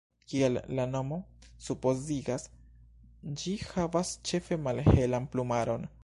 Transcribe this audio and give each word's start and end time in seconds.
Kiel 0.31 0.55
la 0.77 0.85
nomo 0.93 1.17
supozigas, 1.65 2.47
ĝi 3.41 3.53
havas 3.65 4.13
ĉefe 4.31 4.59
malhelan 4.69 5.29
plumaron. 5.35 5.87